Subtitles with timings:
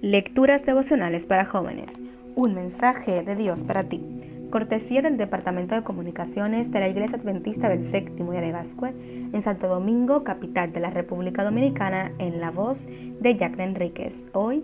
[0.00, 2.00] Lecturas devocionales para jóvenes.
[2.36, 4.00] Un mensaje de Dios para ti.
[4.48, 8.94] Cortesía del Departamento de Comunicaciones de la Iglesia Adventista del Séptimo Día de Gascue
[9.32, 14.24] en Santo Domingo, capital de la República Dominicana, en la voz de Jacqueline Enríquez.
[14.34, 14.62] Hoy,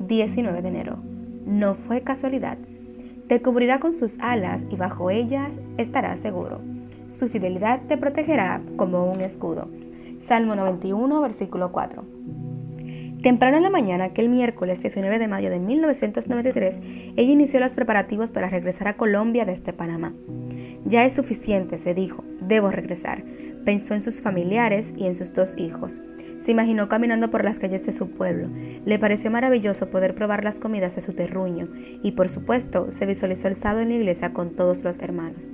[0.00, 0.96] 19 de enero.
[1.46, 2.58] No fue casualidad.
[3.28, 6.60] Te cubrirá con sus alas y bajo ellas estarás seguro.
[7.06, 9.68] Su fidelidad te protegerá como un escudo.
[10.18, 12.13] Salmo 91, versículo 4.
[13.24, 16.82] Temprano en la mañana, aquel miércoles 19 de mayo de 1993,
[17.16, 20.12] ella inició los preparativos para regresar a Colombia desde Panamá.
[20.84, 23.24] Ya es suficiente, se dijo, debo regresar.
[23.64, 26.02] Pensó en sus familiares y en sus dos hijos.
[26.38, 28.50] Se imaginó caminando por las calles de su pueblo.
[28.84, 31.70] Le pareció maravilloso poder probar las comidas de su terruño
[32.02, 35.48] y, por supuesto, se visualizó el sábado en la iglesia con todos los hermanos.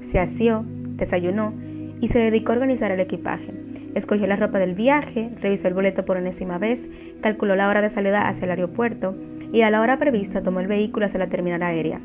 [0.00, 1.54] Se asió, desayunó
[2.00, 3.52] y se dedicó a organizar el equipaje.
[3.94, 6.88] Escogió la ropa del viaje, revisó el boleto por enésima vez,
[7.20, 9.14] calculó la hora de salida hacia el aeropuerto
[9.52, 12.00] y a la hora prevista tomó el vehículo hacia la terminal aérea.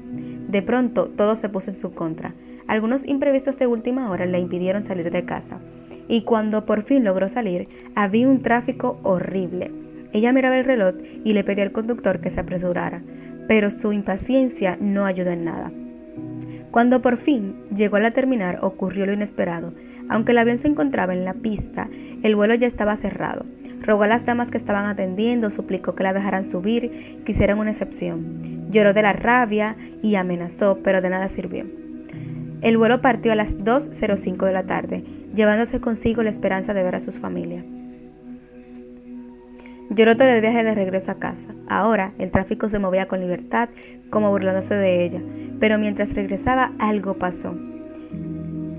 [0.47, 2.33] De pronto, todo se puso en su contra.
[2.67, 5.59] Algunos imprevistos de última hora le impidieron salir de casa.
[6.08, 9.71] Y cuando por fin logró salir, había un tráfico horrible.
[10.11, 13.02] Ella miraba el reloj y le pedía al conductor que se apresurara,
[13.47, 15.71] pero su impaciencia no ayudó en nada.
[16.71, 19.73] Cuando por fin llegó a la terminal ocurrió lo inesperado.
[20.09, 21.88] Aunque el avión se encontraba en la pista,
[22.23, 23.45] el vuelo ya estaba cerrado.
[23.81, 27.71] Rogó a las damas que estaban atendiendo, suplicó que la dejaran subir, que hicieran una
[27.71, 28.63] excepción.
[28.69, 31.65] Lloró de la rabia y amenazó, pero de nada sirvió.
[32.61, 36.95] El vuelo partió a las 2.05 de la tarde, llevándose consigo la esperanza de ver
[36.95, 37.63] a sus familias.
[39.91, 41.55] Lloró todo el viaje de regreso a casa.
[41.67, 43.69] Ahora el tráfico se movía con libertad,
[44.09, 45.21] como burlándose de ella,
[45.59, 47.55] pero mientras regresaba algo pasó.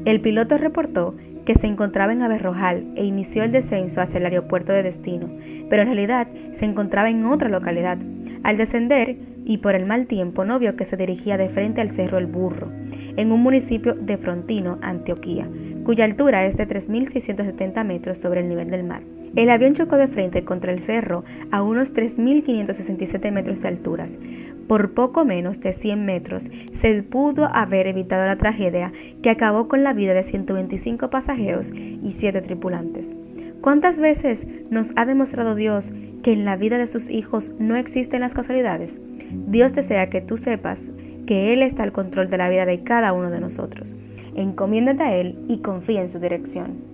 [0.04, 4.72] El piloto reportó que se encontraba en Aberrojal e inició el descenso hacia el aeropuerto
[4.72, 5.28] de destino,
[5.68, 7.98] pero en realidad se encontraba en otra localidad.
[8.42, 11.90] Al descender, y por el mal tiempo, no vio que se dirigía de frente al
[11.90, 12.70] Cerro El Burro,
[13.16, 15.48] en un municipio de Frontino, Antioquía,
[15.84, 19.02] cuya altura es de 3.670 metros sobre el nivel del mar.
[19.36, 24.18] El avión chocó de frente contra el cerro a unos 3.567 metros de alturas.
[24.66, 28.92] Por poco menos de 100 metros se pudo haber evitado la tragedia
[29.22, 33.14] que acabó con la vida de 125 pasajeros y 7 tripulantes.
[33.60, 35.92] ¿Cuántas veces nos ha demostrado Dios
[36.22, 39.00] que en la vida de sus hijos no existen las casualidades?
[39.46, 40.90] Dios desea que tú sepas
[41.26, 43.96] que Él está al control de la vida de cada uno de nosotros.
[44.34, 46.89] Encomiéndate a Él y confía en su dirección.